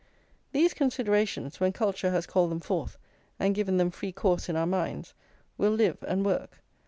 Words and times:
These 0.51 0.73
considerations, 0.73 1.59
when 1.59 1.73
culture 1.73 2.09
has 2.09 2.25
called 2.25 2.49
them 2.49 2.59
forth 2.59 2.97
and 3.39 3.53
given 3.53 3.77
them 3.77 3.91
free 3.91 4.11
course 4.11 4.49
in 4.49 4.55
our 4.55 4.65
minds, 4.65 5.13
will 5.59 5.73
live 5.73 6.03
and 6.07 6.25
work. 6.25 6.57